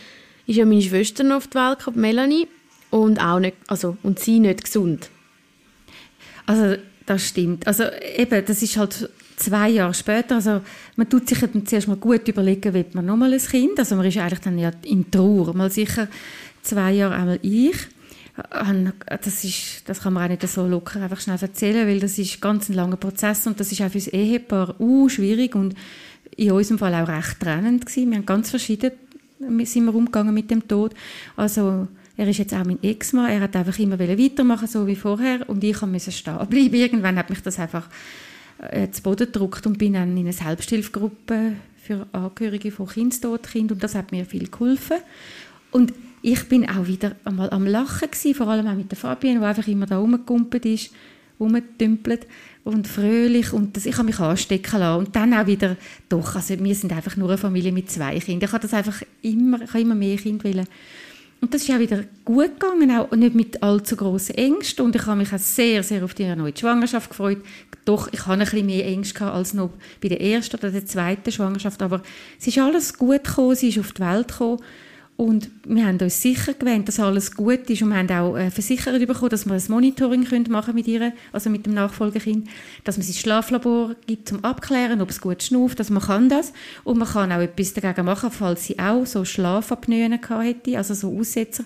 [0.47, 2.47] ist ja meine Schwester noch auf die Welt gekommen, Melanie,
[2.89, 5.09] und, auch nicht, also, und sie nicht gesund.
[6.45, 6.75] Also
[7.05, 7.65] das stimmt.
[7.65, 7.85] Also
[8.17, 10.61] eben, das ist halt zwei Jahre später, also
[10.95, 14.05] man tut sich dann zuerst mal gut überlegen, will man nochmal ein Kind, also man
[14.05, 16.07] ist eigentlich dann ja in Trauer, mal sicher
[16.61, 17.75] zwei Jahre einmal ich
[19.21, 22.41] das, ist, das kann man auch nicht so locker einfach schnell erzählen, weil das ist
[22.41, 25.75] ganz ein langer Prozess und das ist auch für das Ehepaar uh, schwierig und
[26.35, 28.09] in unserem Fall auch recht trennend gewesen.
[28.09, 28.91] Wir haben ganz verschieden
[29.65, 30.93] sind wir umgegangen mit dem Tod.
[31.35, 35.47] Also er ist jetzt auch mein Ex-Mann, er hat einfach immer weitermachen so wie vorher
[35.49, 36.75] und ich musste stehen bleiben.
[36.75, 37.87] Irgendwann hat mich das einfach
[38.59, 43.83] äh, zu Boden gedruckt und bin dann in eine Selbsthilfegruppe für Angehörige von Kindstodkind und
[43.83, 44.97] das hat mir viel geholfen.
[45.71, 49.41] Und ich bin auch wieder einmal am Lachen gewesen, vor allem auch mit der Fabienne,
[49.41, 50.91] die einfach immer da rumgekumpelt ist,
[51.37, 52.25] rumgetümpelt
[52.63, 55.75] und fröhlich und das, ich habe mich anstecken lassen und dann auch wieder,
[56.07, 58.47] doch, also wir sind einfach nur eine Familie mit zwei Kindern.
[58.47, 60.67] Ich habe das einfach immer, ich immer mehr Kinder wollen.
[61.41, 64.85] Und das ist auch wieder gut gegangen, auch nicht mit allzu grossen Ängsten.
[64.85, 67.39] Und ich habe mich auch sehr, sehr auf die neue Schwangerschaft gefreut.
[67.83, 71.33] Doch, ich hatte ein bisschen mehr Ängste als noch bei der ersten oder der zweiten
[71.33, 71.81] Schwangerschaft.
[71.81, 72.01] Aber
[72.39, 74.61] es ist alles gut gekommen, sie ist auf die Welt gekommen.
[75.15, 77.83] Und wir haben uns sicher gewöhnt, dass alles gut ist.
[77.83, 81.13] Und wir haben auch äh, versichert bekommen, dass wir ein Monitoring können machen mit ihr,
[81.31, 82.49] also mit dem Nachfolgekind,
[82.83, 86.51] dass man sie Schlaflabor gibt zum Abklären, ob es gut schnauft, dass man kann das.
[86.83, 91.15] Und man kann auch etwas dagegen machen, falls sie auch so Schlafapnoen hätte, also so
[91.15, 91.63] Aussetzer,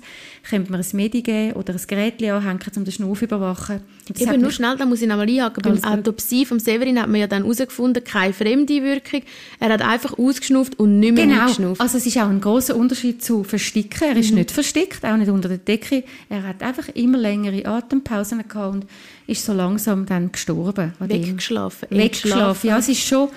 [0.50, 3.82] könnte man ein Medi geben oder ein Gerät anhängen, um den Schnauf zu überwachen.
[4.18, 7.28] Eben nur schnell, da muss ich nochmal einhaken, beim Autopsie vom Severin hat man ja
[7.28, 9.22] dann herausgefunden, keine fremde Wirkung,
[9.60, 11.48] er hat einfach ausgeschnauft und nicht mehr genau.
[11.48, 11.82] geschnauft.
[11.82, 14.08] also es ist auch ein großer Unterschied zu versticken.
[14.08, 14.38] Er ist mhm.
[14.38, 16.04] nicht versteckt, auch nicht unter der Decke.
[16.30, 18.86] Er hat einfach immer längere Atempausen gehabt und
[19.28, 20.94] ist so langsam dann gestorben.
[21.00, 21.90] Weggeschlafen.
[21.92, 23.30] Weggeschlafen, ja, es ist schon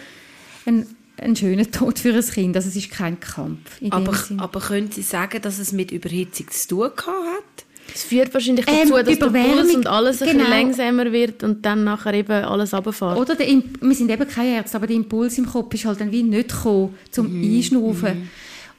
[0.67, 0.87] ein,
[1.21, 2.57] ein schöner Tod für ein Kind.
[2.57, 3.81] Also es ist kein Kampf.
[3.91, 7.65] aber, aber können Sie sagen, dass es mit Überhitzung zu tun hat?
[7.95, 10.31] Es führt wahrscheinlich dazu, ähm, dass der Puls und alles genau.
[10.31, 13.19] ein bisschen langsamer wird und dann nachher eben alles runterfährt.
[13.19, 16.13] Oder der, wir sind eben keine Ärzte, aber der Impuls im Kopf ist halt dann
[16.13, 17.57] wie nicht gekommen, zum mhm.
[17.57, 18.21] Einschnaufen.
[18.21, 18.31] Mhm.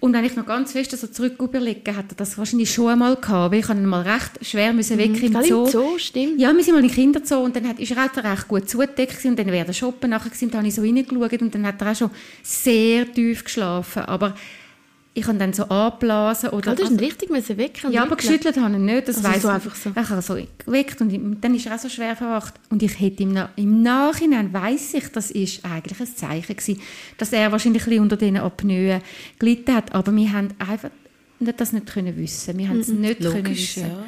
[0.01, 3.15] Und wenn ich noch ganz fest so zurück überlege, hat er das wahrscheinlich schon einmal
[3.17, 5.35] gehabt, weil ich ihn mal recht schwer müssen weg mhm.
[5.35, 5.65] im Zoo.
[5.65, 6.41] Im Zoo, stimmt.
[6.41, 9.23] Ja, wir sind mal in Kinderzoo und dann hat, ist er halt recht gut zugedeckt
[9.25, 11.79] und dann wäre der Shoppen nachher gewesen, dann habe ich so reingeschaut und dann hat
[11.83, 12.09] er auch schon
[12.41, 14.33] sehr tief geschlafen, aber
[15.13, 16.49] ich habe dann so angeblasen.
[16.49, 17.91] Oder, oh, das ist also, richtig müssen wecken.
[17.91, 19.07] Ja, aber geschüttelt habe ich nicht.
[19.07, 19.89] Das also weiss so einfach so.
[19.89, 22.53] Ich habe so geweckt und dann ist er auch so schwer verwacht.
[22.69, 26.81] Und ich hätte im, im Nachhinein, weiss ich, das ist eigentlich ein Zeichen gewesen,
[27.17, 29.01] dass er wahrscheinlich ein bisschen unter diesen Apnoen
[29.37, 29.93] gelitten hat.
[29.93, 30.89] Aber wir haben einfach
[31.45, 32.57] das nicht können wissen.
[32.57, 33.81] Wir haben es nicht logisch, können wissen.
[33.81, 34.03] Ja,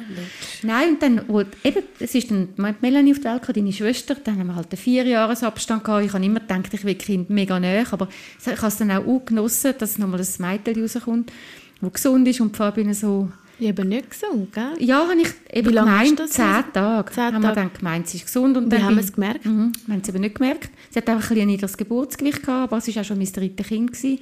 [0.62, 2.48] Nein, und dann, wo, eben, es ist dann
[2.80, 6.06] Melanie auf die Welt deine Schwester, dann haben wir halt einen Vierjahresabstand gehabt.
[6.06, 8.08] Ich habe immer gedacht, ich will Kind mega näher, aber
[8.40, 11.32] ich habe es dann auch, auch genossen, dass nochmal ein Mädchen rauskommt,
[11.80, 13.28] das gesund ist und Fabian so
[13.60, 14.72] Eben nicht gesund, gell?
[14.80, 16.64] Ja, habe ich eben Wie gemeint, zehn?
[16.72, 17.12] Tage.
[17.12, 18.56] Zehn haben wir dann gemeint, sie ist gesund.
[18.56, 19.44] Und Wie dann haben wir es gemerkt?
[19.44, 20.70] Mhm, wir haben es eben nicht gemerkt.
[20.90, 23.66] Sie hat einfach ein, ein niedriges Geburtsgewicht gehabt, aber es war auch schon mein drittes
[23.66, 23.92] Kind.
[23.92, 24.18] Gewesen.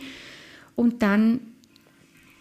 [0.76, 1.40] Und dann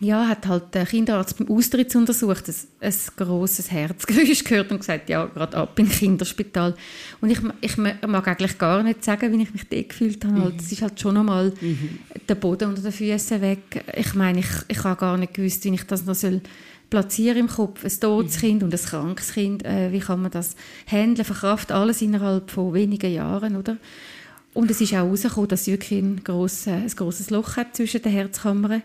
[0.01, 5.25] ja, hat halt der Kinderarzt beim Austrittsuntersuch ein, ein grosses Herzgeräusch gehört und gesagt, ja,
[5.25, 6.75] gerade ab im Kinderspital.
[7.21, 10.41] Und ich, ich mag eigentlich gar nicht sagen, wie ich mich dort gefühlt habe.
[10.41, 11.53] Halt, Es ist halt schon nochmal
[12.27, 13.85] der Boden unter den Füßen weg.
[13.95, 16.41] Ich meine, ich, ich habe gar nicht gewusst, wie ich das noch soll
[16.89, 17.85] platzieren im Kopf.
[17.85, 19.63] Ein totes Kind und ein krankes Kind.
[19.63, 20.55] Äh, wie kann man das
[20.87, 21.75] handeln, verkraften?
[21.75, 23.77] Alles innerhalb von wenigen Jahren, oder?
[24.53, 28.01] Und es ist auch herausgekommen, dass es wirklich ein grosses, ein grosses Loch hat zwischen
[28.01, 28.81] den Herzkammern.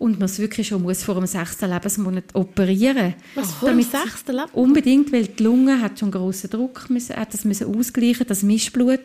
[0.00, 4.32] Und man es wirklich schon muss vor dem sechsten Lebensmonat operieren Was, vor dem sechsten
[4.32, 4.54] Lebensmonat?
[4.54, 9.02] Unbedingt, weil die Lunge hat schon grossen Druck, müssen, hat das müssen ausgleichen, das Mischblut.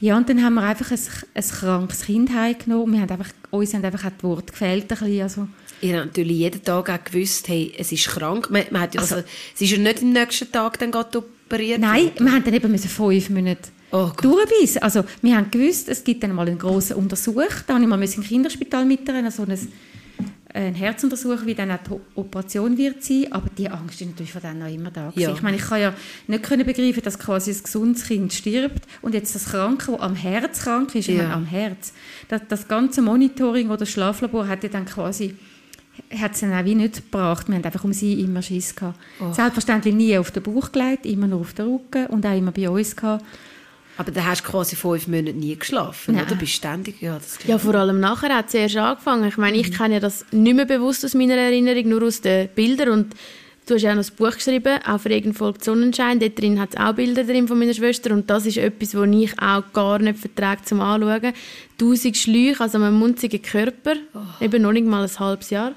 [0.00, 0.98] Ja, und dann haben wir einfach ein,
[1.34, 2.94] ein krankes Kind heimgenommen.
[2.94, 4.84] Wir haben einfach, uns haben einfach auch die Worte gefehlt.
[4.84, 5.48] Ein bisschen, also,
[5.82, 8.48] Ihr habt natürlich jeden Tag auch gewusst, hey, es ist krank.
[8.50, 12.12] Man, man hat ja, also, es ist ja nicht am nächsten Tag dann operiert Nein,
[12.18, 14.82] wir haben dann eben müssen fünf Monate Oh durchbeissen.
[14.82, 17.44] Also, wir haben gewusst, es gibt dann mal einen grossen Untersuch.
[17.66, 19.58] Da habe ich mal müssen im Kinderspital mitnehmen, so ein,
[20.54, 23.26] ein Herzuntersuch, wie dann auch die Operation wird sein.
[23.30, 25.12] Aber die Angst ist natürlich von dann noch immer da.
[25.14, 25.32] Ja.
[25.32, 25.94] Ich meine, ich kann ja
[26.26, 30.14] nicht können begreifen, dass quasi ein gesundes Kind stirbt und jetzt das Kranke, das am
[30.14, 31.24] Herz krank ist, Ja.
[31.24, 31.92] meine, am Herz.
[32.28, 35.36] Das, das ganze Monitoring oder das Schlaflabor hat ja dann quasi
[36.18, 37.48] hat es dann auch wie nicht gebracht.
[37.48, 38.98] Wir haben einfach um sie immer Schiss gehabt.
[39.20, 39.32] Oh.
[39.32, 42.68] Selbstverständlich nie auf den Bauch gelegt, immer nur auf den Rücken und auch immer bei
[42.70, 43.24] uns gehabt.
[43.98, 46.24] Aber dann hast du quasi fünf Monate nie geschlafen, Nein.
[46.24, 46.34] oder?
[46.36, 49.28] Bist ständig, ja, das Ja, vor allem nachher hat es erst angefangen.
[49.28, 52.48] Ich meine, ich kenne ja das nicht mehr bewusst aus meiner Erinnerung, nur aus den
[52.48, 52.88] Bildern.
[52.88, 53.14] Und
[53.66, 56.20] du hast ja auch noch ein Buch geschrieben, auch für irgendeine Folge Sonnenschein.
[56.20, 58.12] Dort drin hat es auch Bilder drin von meiner Schwester.
[58.12, 61.34] Und das ist etwas, was ich auch gar nicht vertrage zum Anschauen.
[61.76, 63.94] Tausend Schläuche, also einen munzigen Körper,
[64.40, 65.72] eben noch nicht mal ein halbes Jahr.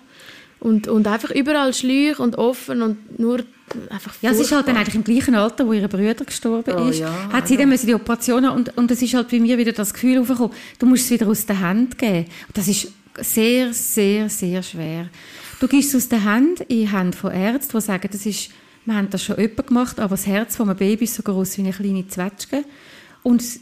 [0.61, 3.43] Und, und einfach überall Schläuche und offen und nur
[3.89, 6.89] einfach Ja, es ist halt dann eigentlich im gleichen Alter, wo ihre Brüder gestorben Oh,
[6.89, 9.39] ist, ja, hat sie dann müssen die Operation haben und, und es ist halt bei
[9.39, 12.25] mir wieder das Gefühl aufgekommen, du musst es wieder aus der Hand geben.
[12.53, 15.07] Das ist sehr, sehr, sehr schwer.
[15.59, 18.49] Du gibst es aus der Hand in die Hände von Ärzten, die sagen, das ist,
[18.85, 21.57] wir haben das schon öppe gemacht, aber das Herz von einem Baby ist so groß
[21.57, 22.63] wie eine kleine Zwetschge
[23.23, 23.59] und es-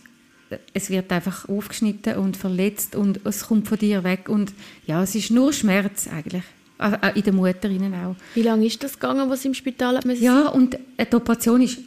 [0.73, 4.53] es wird einfach aufgeschnitten und verletzt und es kommt von dir weg und
[4.85, 6.43] ja, es ist nur Schmerz eigentlich.
[6.83, 8.15] Auch auch in der Mutter auch.
[8.35, 11.79] Wie lange ist das gegangen, was im Spital hat Ja, und die Operation ist,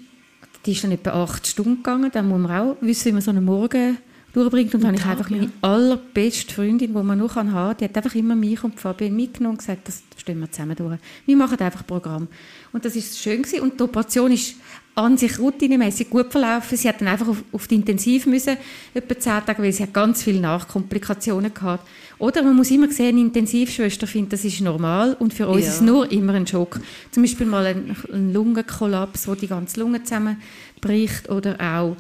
[0.65, 2.11] die ist dann etwa acht Stunden gegangen.
[2.13, 3.99] Dann muss man auch wissen, wie man so einen Morgen
[4.33, 4.75] durchbringt.
[4.75, 7.97] Und dann habe ich einfach meine allerbeste Freundin, die man nur haben kann, die hat
[7.97, 10.99] einfach immer mich und Fabian mitgenommen und gesagt, das stehen wir zusammen durch.
[11.25, 12.27] Wir machen einfach Programm.
[12.73, 13.61] Und das ist schön gewesen.
[13.61, 14.57] Und die Operation ist
[14.97, 16.77] an sich routinemäßig gut verlaufen.
[16.77, 18.57] Sie hat dann einfach auf, auf die Intensiv müssen,
[18.93, 21.87] etwa zehn Tage, weil sie hat ganz viele Nachkomplikationen gehabt.
[22.19, 25.69] Oder man muss immer sehen, eine Intensivschwester findet, das ist normal und für uns Ja.
[25.69, 26.81] ist es nur immer ein Schock.
[27.13, 31.97] Zum Beispiel mal ein, ein Lungenkollaps, wo die ganze Lunge zusammenbricht oder auch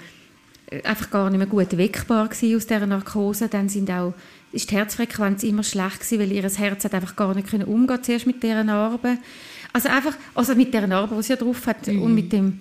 [0.70, 3.48] äh, einfach gar nicht mehr gut wegbar aus dieser Narkose.
[3.48, 4.14] Dann sind auch,
[4.56, 8.02] ist die Herzfrequenz immer schlecht gewesen, weil ihr Herz hat einfach gar nicht können umgehen
[8.02, 9.18] zuerst mit dieser Narbe.
[9.72, 12.60] Also einfach, also mit dieser Narbe, die sie ja drauf hat und mit dem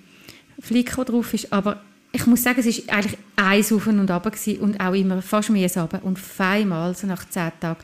[0.59, 1.51] Flick, der drauf ist.
[1.51, 1.81] Aber
[2.11, 5.89] ich muss sagen, es ist eigentlich eins auf und ab und auch immer fast mühsam.
[6.03, 7.79] Und feinmal, so nach zehn Tagen,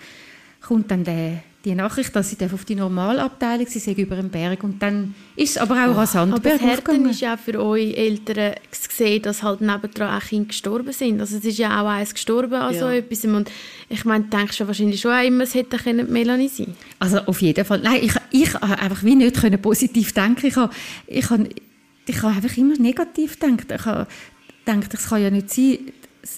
[0.62, 4.64] kommt dann der, die Nachricht, dass sie auf die Normalabteilung sie sei über den Berg.
[4.64, 7.10] Und dann ist es aber auch rasant Aber das bergauf Härten gegangen.
[7.12, 11.20] ist ja auch für euch Eltern gesehen, dass halt nebendran auch Kinder gestorben sind.
[11.22, 12.94] Also es ist ja auch eins gestorben an so Ja.
[12.94, 13.24] etwas.
[13.26, 13.52] Und
[13.90, 17.20] ich meine, du denkst ja wahrscheinlich schon auch immer, es hätte können Melanie sein Also
[17.20, 17.80] auf jeden Fall.
[17.82, 20.48] Nein, ich, ich habe einfach wie nicht können positiv denken.
[20.48, 20.74] Ich habe,
[21.06, 21.48] ich habe,
[22.08, 23.72] ich habe einfach immer negativ gedacht.
[23.72, 24.08] Ich habe
[24.66, 25.78] gedacht, es kann ja nicht sein,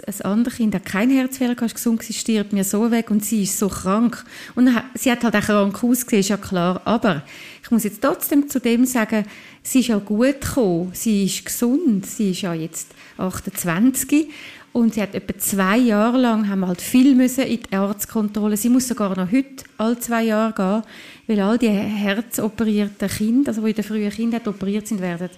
[0.08, 3.43] ein anderes Kind hat keinen Herzfehler, ist gesund, sie stirbt mir so weg und sie
[3.43, 4.24] ist so krank.
[4.56, 6.82] Und sie hat halt auch krank ausgesehen, ist ja klar.
[6.86, 7.24] Aber
[7.62, 9.26] ich muss jetzt trotzdem zu dem sagen,
[9.62, 14.30] sie ist ja gut gekommen, sie ist gesund, sie ist ja jetzt 28
[14.72, 18.58] und sie hat etwa zwei Jahre lang, haben wir halt viel müssen in die Arztkontrolle.
[18.58, 20.91] Sie muss sogar noch heute alle zwei Jahre gehen,
[21.28, 25.30] weil all die herzoperierten Kinder, also die in den frühen Kindern operiert sind, werden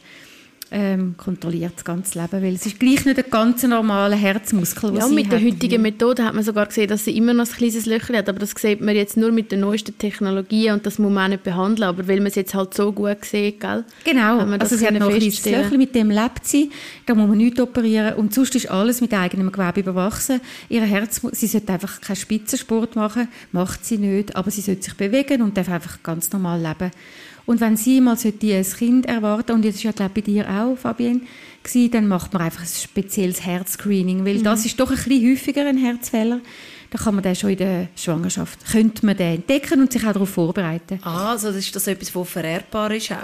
[0.71, 5.07] ähm, kontrolliert das ganze Leben, weil es ist gleich nicht ein ganz normaler Herzmuskel, Ja,
[5.07, 8.15] mit der heutigen Methode hat man sogar gesehen, dass sie immer noch ein kleines Löchchen
[8.15, 8.27] hat.
[8.27, 11.29] Aber das sieht man jetzt nur mit den neuesten Technologien und das muss man auch
[11.29, 11.87] nicht behandeln.
[11.87, 13.83] Aber weil man es jetzt halt so gut sieht, gell?
[14.03, 15.45] Genau, also sie hat noch ein kleines.
[15.45, 16.71] Löchchen, mit dem lebt sie,
[17.05, 20.41] da muss man nichts operieren und sonst ist alles mit eigenem Gewebe überwachsen.
[20.69, 24.95] Ihr Herz, sie sollte einfach keinen Spitzensport machen, macht sie nicht, aber sie sollte sich
[24.95, 26.91] bewegen und darf einfach ganz normal leben.
[27.45, 30.49] Und wenn sie mal ein Kind erwarten, und das ist ja glaube ich bei dir
[30.49, 31.21] auch, Fabienne,
[31.63, 35.65] gewesen, dann macht man einfach ein spezielles Herzscreening, weil das ist doch ein bisschen häufiger
[35.67, 36.39] ein Herzfehler.
[36.91, 40.13] dann kann man den schon in der Schwangerschaft, könnte man den entdecken und sich auch
[40.13, 40.99] darauf vorbereiten.
[41.01, 43.17] Ah, also das ist das etwas, was vererbbar ist auch?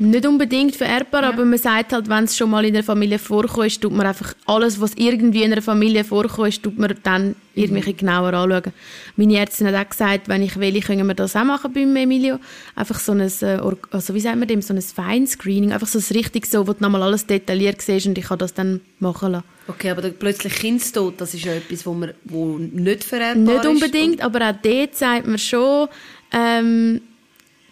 [0.00, 1.28] Nicht unbedingt vererbbar, ja.
[1.30, 4.32] aber man sagt halt, wenn es schon mal in der Familie vorkommt, tut man einfach
[4.46, 7.96] alles, was irgendwie in einer Familie vorkommt, tut man dann irgendwie mhm.
[7.96, 8.72] genauer anschauen.
[9.16, 12.38] Meine Ärztin hat auch gesagt, wenn ich will, können wir das auch machen beim Emilio.
[12.76, 13.58] Einfach so ein, äh,
[13.90, 16.82] also wie sagt man dem, so ein Feinscreening, einfach so ein richtig so, wo du
[16.82, 19.44] nochmal alles detailliert siehst und ich kann das dann machen lassen.
[19.66, 23.64] Okay, aber plötzlich Kindstod, das ist ja etwas, wo, man, wo nicht vererbbar ist?
[23.64, 25.88] Nicht unbedingt, aber auch dort sagt man schon,
[26.30, 27.00] ähm,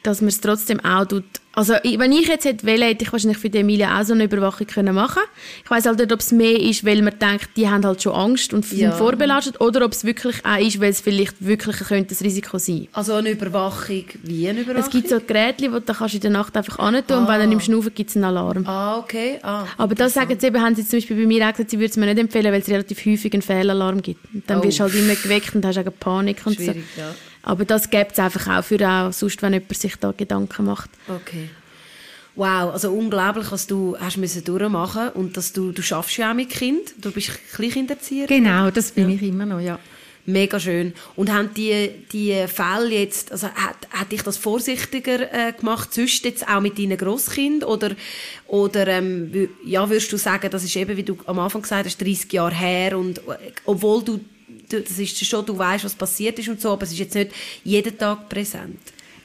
[0.02, 1.24] dass man es trotzdem auch tut.
[1.56, 4.24] Also wenn ich jetzt hätte wollen, hätte ich wahrscheinlich für die Emilia auch so eine
[4.24, 5.22] Überwachung können machen
[5.64, 8.14] Ich weiß halt nicht, ob es mehr ist, weil man denkt, die haben halt schon
[8.14, 8.92] Angst und sind ja.
[8.92, 12.88] vorbelastet, oder ob es wirklich auch ist, weil es vielleicht wirklich könnte das Risiko sein.
[12.92, 14.84] Also eine Überwachung, wie eine Überwachung?
[14.84, 16.98] Es gibt so Geräte, die du kannst in der Nacht einfach an ah.
[16.98, 18.66] und wenn dann im Schnaufen gibt es einen Alarm.
[18.66, 19.38] Ah, okay.
[19.42, 21.78] Ah, Aber das sagen sie eben, haben sie zum Beispiel bei mir auch gesagt, sie
[21.78, 24.20] würden es mir nicht empfehlen, weil es relativ häufig einen Fehlalarm gibt.
[24.34, 24.64] Und dann oh.
[24.64, 27.00] wirst du halt immer geweckt und hast auch Panik und Schwierig, so.
[27.00, 27.14] Ja.
[27.46, 30.90] Aber das gibt es einfach auch für auch, sonst, wenn jemand sich da Gedanken macht.
[31.08, 31.48] Okay.
[32.34, 36.34] Wow, also unglaublich, was du hast müssen durchmachen und dass du, du schaffst ja auch
[36.34, 36.94] mit Kind.
[37.00, 38.26] Du bist Kleinkinderzieher.
[38.26, 39.14] Genau, das bin ja.
[39.14, 39.78] ich immer noch, ja.
[40.26, 40.92] Mega schön.
[41.14, 46.24] Und haben die, die Fälle jetzt, also hat, hat dich das vorsichtiger äh, gemacht, sonst
[46.24, 47.92] jetzt auch mit deinen Grosskind oder,
[48.48, 51.98] oder ähm, ja, würdest du sagen, das ist eben, wie du am Anfang gesagt hast,
[52.02, 54.20] 30 Jahre her und äh, obwohl du
[54.68, 57.32] das ist schon, du weißt, was passiert ist und so, aber es ist jetzt nicht
[57.64, 58.78] jeden Tag präsent.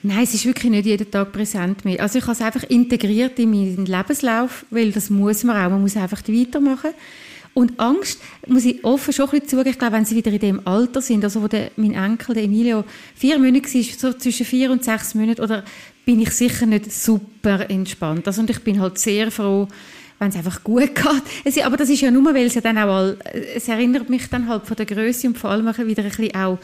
[0.03, 2.01] Nein, es ist wirklich nicht jeden Tag präsent mehr.
[2.01, 5.69] Also ich habe es einfach integriert in meinen Lebenslauf, weil das muss man auch.
[5.69, 6.91] Man muss einfach weitermachen.
[7.53, 10.39] Und Angst, muss ich offen schon ein bisschen zugeben, ich glaube, wenn sie wieder in
[10.39, 14.45] dem Alter sind, also wo der, mein Enkel, der Emilio, vier Monate war, so zwischen
[14.45, 15.65] vier und sechs Monaten, oder
[16.05, 18.25] bin ich sicher nicht super entspannt.
[18.25, 19.67] Also und ich bin halt sehr froh,
[20.21, 21.23] wenn es einfach gut geht.
[21.43, 23.17] Es, aber das ist ja nur, weil es ja dann auch, all,
[23.55, 26.59] es erinnert mich dann halt von der Größe und vor allem wieder ein bisschen auch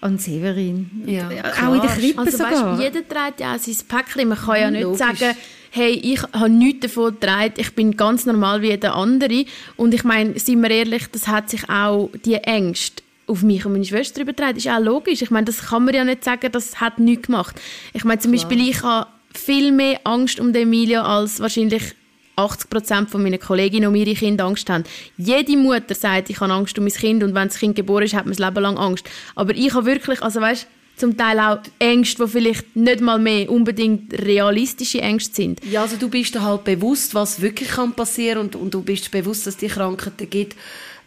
[0.00, 0.90] an Severin.
[1.06, 2.72] Ja, auch in der Krippe also, sogar.
[2.72, 4.28] Weißt, jeder trägt ja auch sein Päckchen.
[4.28, 4.98] Man kann ja nicht Logisch.
[4.98, 5.36] sagen,
[5.70, 9.44] hey, ich habe nichts davon getragen, ich bin ganz normal wie jeder andere.
[9.76, 13.72] Und ich meine, seien wir ehrlich, das hat sich auch die Ängste auf mich und
[13.72, 14.54] meine Schwester übertragen.
[14.56, 15.22] Das ist auch logisch.
[15.22, 17.54] Ich meine, das kann man ja nicht sagen, das hat nichts gemacht.
[17.92, 18.48] Ich meine, zum Klar.
[18.48, 21.94] Beispiel, ich habe viel mehr Angst um Emilia als wahrscheinlich
[22.36, 24.84] 80 Prozent von meinen Kolleginnen um ihre Kinder Angst haben.
[25.16, 28.14] Jede Mutter sagt, ich habe Angst um mein Kind und wenn das Kind geboren ist,
[28.14, 29.08] hat man das Leben lang Angst.
[29.34, 33.50] Aber ich habe wirklich, also weißt, zum Teil auch Ängste, die vielleicht nicht mal mehr
[33.50, 35.60] unbedingt realistische Ängste sind.
[35.64, 39.10] Ja, also du bist dir halt bewusst, was wirklich kann passieren und, und du bist
[39.10, 40.56] bewusst, dass es die Krankheiten gibt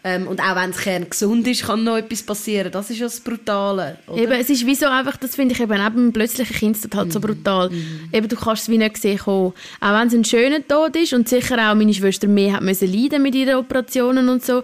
[0.03, 2.71] ähm, und auch wenn es kerngesund ist, kann noch etwas passieren.
[2.71, 3.97] Das ist ja das Brutale.
[4.07, 4.21] Oder?
[4.21, 7.19] Eben, es ist wie so einfach, das finde ich eben eben plötzliche Kindstod halt so
[7.19, 7.23] mhm.
[7.23, 7.69] brutal.
[7.69, 8.09] Mhm.
[8.13, 9.53] Eben, du kannst es wie nicht sehen kommen.
[9.81, 12.91] Auch wenn es ein schöner Tod ist und sicher auch meine Schwester mehr hat müssen
[12.91, 14.63] leiden mit ihren Operationen und so,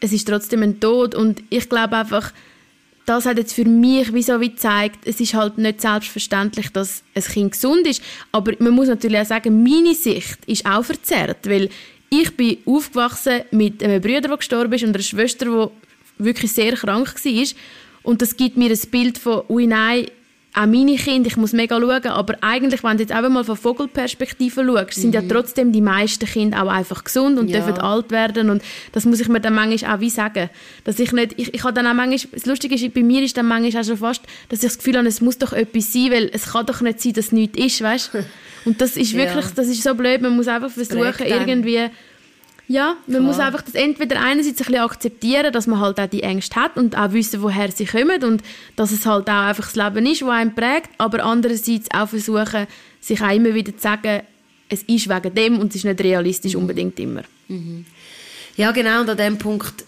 [0.00, 2.32] es ist trotzdem ein Tod und ich glaube einfach,
[3.06, 7.02] das hat jetzt für mich wie so wie gezeigt, es ist halt nicht selbstverständlich, dass
[7.14, 11.48] ein Kind gesund ist, aber man muss natürlich auch sagen, meine Sicht ist auch verzerrt,
[11.48, 11.68] weil
[12.20, 16.74] ich bin aufgewachsen mit einem Bruder, der gestorben ist und einer Schwester, die wirklich sehr
[16.74, 17.46] krank war.
[18.02, 20.06] Und das gibt mir ein Bild von, ui nein,
[20.54, 23.56] auch meine Kinder, ich muss mega schauen, aber eigentlich, wenn du jetzt einfach mal von
[23.56, 25.14] Vogelperspektive schaust, sind mhm.
[25.14, 27.58] ja trotzdem die meisten Kinder auch einfach gesund und ja.
[27.58, 28.62] dürfen alt werden und
[28.92, 30.50] das muss ich mir dann manchmal auch wie sagen,
[30.84, 33.36] dass ich nicht, ich, ich habe dann auch manchmal, das Lustige ist, bei mir ist
[33.36, 36.12] dann manchmal auch schon fast, dass ich das Gefühl habe, es muss doch etwas sein,
[36.12, 38.10] weil es kann doch nicht sein, dass es nichts ist, weißt
[38.64, 39.52] Und das ist wirklich, ja.
[39.54, 41.90] das ist so blöd, man muss einfach versuchen, irgendwie
[42.66, 43.20] ja, man Klar.
[43.22, 46.76] muss einfach das entweder einerseits ein bisschen akzeptieren, dass man halt auch die Ängste hat
[46.76, 48.42] und auch wissen, woher sie kommen und
[48.76, 52.66] dass es halt auch einfach das Leben ist, das einen prägt, aber andererseits auch versuchen,
[53.00, 54.22] sich auch immer wieder zu sagen,
[54.68, 57.22] es ist wegen dem und es ist nicht realistisch unbedingt immer.
[57.48, 57.84] Mhm.
[58.56, 59.84] Ja, genau, und an dem Punkt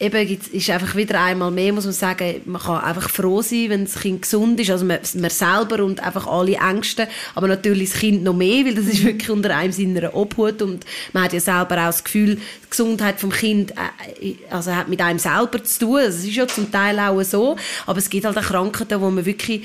[0.00, 3.84] eben ist einfach wieder einmal mehr, muss man sagen, man kann einfach froh sein, wenn
[3.84, 8.00] das Kind gesund ist, also man, man selber und einfach alle Ängste, aber natürlich das
[8.00, 10.60] Kind noch mehr, weil das ist wirklich unter einem seiner Obhut.
[10.60, 14.88] Und man hat ja selber auch das Gefühl, die Gesundheit vom Kind äh, also hat
[14.88, 18.24] mit einem selber zu tun, das ist ja zum Teil auch so, aber es gibt
[18.24, 19.64] halt auch Krankheiten, wo man wirklich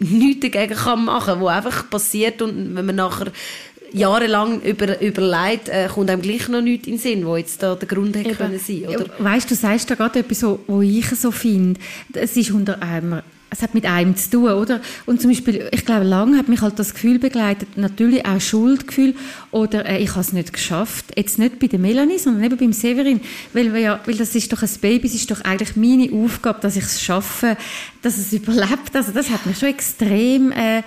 [0.00, 2.42] nichts dagegen kann machen, wo einfach passiert.
[2.42, 3.30] Und wenn man nachher
[3.92, 7.74] jahrelang über, überlegt, äh, kommt einem gleich noch nichts in den Sinn, wo jetzt da
[7.74, 9.06] der Grund hätte können sein, oder?
[9.18, 11.80] Weißt du, sagst da gerade etwas, wo ich so finde,
[12.12, 14.80] es ist unter einem es hat mit einem zu tun, oder?
[15.06, 19.14] Und zum Beispiel, ich glaube, lange hat mich halt das Gefühl begleitet, natürlich auch Schuldgefühl
[19.52, 21.06] oder äh, ich habe es nicht geschafft.
[21.16, 23.20] Jetzt nicht bei der Melanie, sondern eben beim Severin,
[23.52, 26.76] weil, ja, weil das ist doch ein Baby, es ist doch eigentlich meine Aufgabe, dass
[26.76, 27.56] ich es schaffe,
[28.02, 28.94] dass es überlebt.
[28.94, 30.82] Also das hat mich schon extrem äh,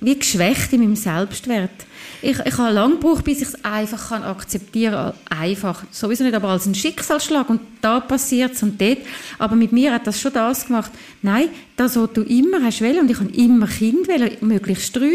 [0.00, 1.87] wie geschwächt in meinem Selbstwert.
[2.20, 5.38] Ich, ich habe lange gebraucht, bis ich es einfach kann akzeptieren kann.
[5.38, 5.84] Einfach.
[5.90, 7.48] Sowieso nicht, aber als ein Schicksalsschlag.
[7.48, 8.98] Und da passiert es und dort.
[9.38, 10.90] Aber mit mir hat das schon das gemacht.
[11.22, 15.12] Nein, das, was du immer hast wollen, und ich habe immer Kind wollen, möglichst drei,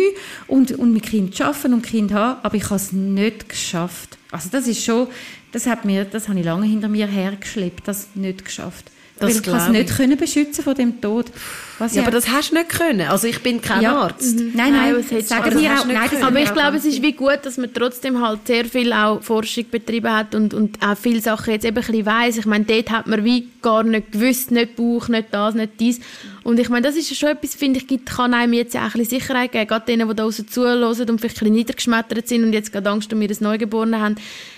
[0.48, 4.18] und, und mit Kind arbeiten und Kind haben, aber ich habe es nicht geschafft.
[4.32, 5.08] Also das ist schon,
[5.52, 8.92] das hat mir, das habe ich lange hinter mir hergeschleppt, das nicht geschafft.
[9.20, 11.28] Das Weil ich kann es nicht können beschützen von dem Tod.
[11.80, 13.08] Was ja, aber das hast du nicht können.
[13.10, 13.96] Also ich bin kein ja.
[13.96, 14.40] Arzt.
[14.40, 14.52] Mhm.
[14.54, 15.86] Nein, nein, nein das sagen wir auch.
[15.86, 19.22] Nein, aber ich glaube, es ist wie gut, dass man trotzdem halt sehr viel auch
[19.22, 22.38] Forschung betrieben hat und, und auch viele Sachen jetzt eben ein bisschen weiss.
[22.38, 26.00] Ich meine, dort hat man wie gar nicht gewusst, nicht Bauch, nicht das, nicht dies.
[26.44, 29.20] Und ich meine, das ist schon etwas, finde ich, kann einem jetzt auch ein bisschen
[29.20, 29.68] Sicherheit geben.
[29.68, 32.90] Gerade denen, die da draußen zuhören und vielleicht ein bisschen niedergeschmettert sind und jetzt gerade
[32.90, 34.16] Angst um ihr Neugeborenen haben.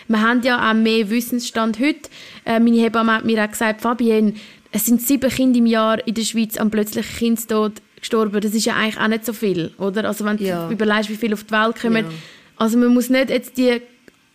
[0.08, 2.10] Wir haben ja auch mehr Wissensstand heute.
[2.45, 4.34] Äh, meine Hebamme hat mir auch gesagt, Fabienne,
[4.75, 8.41] es sind sieben Kinder im Jahr in der Schweiz am plötzlichen Kindstod gestorben.
[8.41, 10.03] Das ist ja eigentlich auch nicht so viel, oder?
[10.03, 10.67] Also wenn ja.
[10.67, 12.03] du überlegst, wie viele auf die Welt kommen.
[12.03, 12.11] Ja.
[12.57, 13.81] Also man muss nicht jetzt die...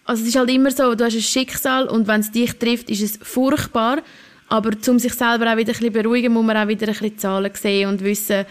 [0.06, 2.88] Also es ist halt immer so, du hast ein Schicksal und wenn es dich trifft,
[2.88, 3.98] ist es furchtbar.
[4.48, 7.18] Aber um sich selber auch wieder ein bisschen beruhigen, muss man auch wieder ein bisschen
[7.18, 8.46] Zahlen sehen und wissen,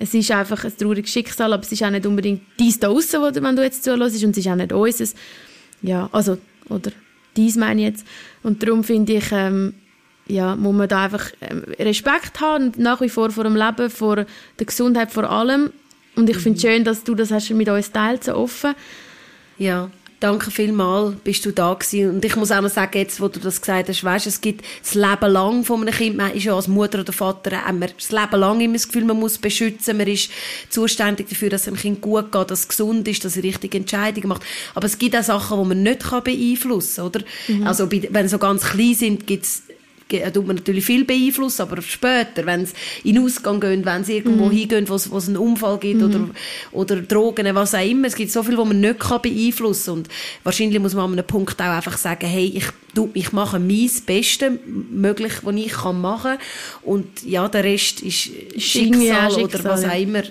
[0.00, 3.22] es ist einfach ein trauriges Schicksal, aber es ist auch nicht unbedingt dies da draussen,
[3.22, 5.14] wenn du jetzt zuhörst, und es ist auch nicht unseres.
[5.82, 6.90] Ja, also, oder
[7.36, 8.06] dies meine ich jetzt.
[8.42, 9.74] Und darum finde ich, ähm,
[10.26, 14.16] ja, muss man da einfach ähm, Respekt haben, nach wie vor vor dem Leben, vor
[14.16, 15.72] der Gesundheit, vor allem.
[16.14, 16.40] Und ich mhm.
[16.40, 18.74] finde es schön, dass du das hast mit uns teilt, so offen.
[19.58, 19.90] Ja,
[20.22, 22.10] danke vielmals, bist du da gewesen.
[22.10, 24.64] Und ich muss auch noch sagen, jetzt, wo du das gesagt hast, weißt, es gibt
[24.80, 28.12] das Leben lang von einem Kind, man ist ja als Mutter oder Vater, wir das
[28.12, 30.30] Leben lang immer das Gefühl, man muss beschützen, man ist
[30.70, 33.78] zuständig dafür, dass es dem Kind gut geht, dass es gesund ist, dass er richtige
[33.78, 34.42] Entscheidungen macht.
[34.74, 37.20] Aber es gibt auch Sachen, die man nicht beeinflussen kann, oder?
[37.48, 37.66] Mhm.
[37.66, 39.62] Also, wenn sie so ganz klein sind, gibt es
[40.32, 44.16] tut man natürlich viel beeinflussen, aber später, wenn sie in den Ausgang gehen, wenn sie
[44.16, 44.50] irgendwo mhm.
[44.50, 46.06] hingehen, wo es einen Unfall gibt mhm.
[46.06, 46.28] oder,
[46.72, 49.94] oder Drogen, was auch immer, es gibt so viel, was man nicht kann beeinflussen kann
[49.94, 50.08] und
[50.44, 52.66] wahrscheinlich muss man an einem Punkt auch einfach sagen, hey, ich,
[53.14, 56.38] ich mache mein Bestes möglich, was ich kann machen
[56.82, 60.22] und ja, der Rest ist Schicksal, Schicksal oder was auch immer.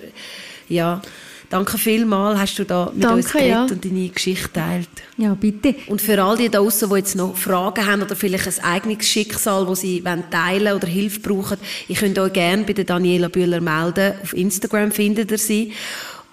[0.68, 1.02] Ja.
[1.52, 3.62] Danke vielmals, hast du da mit Danke, uns geredet ja.
[3.64, 4.88] und deine Geschichte teilt.
[5.18, 5.74] Ja, bitte.
[5.86, 9.06] Und für all die da draussen, die jetzt noch Fragen haben oder vielleicht ein eigenes
[9.06, 13.60] Schicksal, das sie teilen oder Hilfe brauchen, ich könnt euch gerne bei der Daniela Bühler
[13.60, 14.14] melden.
[14.22, 15.72] Auf Instagram findet ihr sie.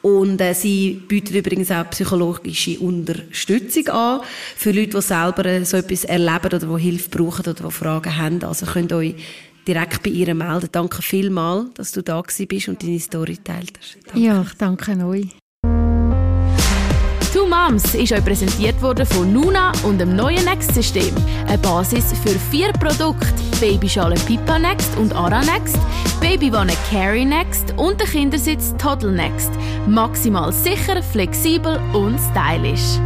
[0.02, 4.22] Und äh, sie bietet übrigens auch psychologische Unterstützung an
[4.56, 8.42] für Leute, die selber so etwas erleben oder die Hilfe brauchen oder die Fragen haben.
[8.46, 9.16] Also könnt euch
[9.68, 10.70] direkt bei ihr melden.
[10.72, 13.98] Danke vielmals, dass du da bist und deine Story teilt hast.
[14.06, 14.20] Danke.
[14.20, 15.28] Ja, ich danke euch.
[17.32, 21.14] Two Moms ist euch präsentiert worden von Nuna und dem neuen Next-System.
[21.48, 23.28] Eine Basis für vier Produkte:
[23.60, 25.78] Babyschale Pipa Next und Ara Next,
[26.20, 29.52] Babywanne Carry Next und der Kindersitz Toddle Next.
[29.88, 32.98] Maximal sicher, flexibel und stylisch.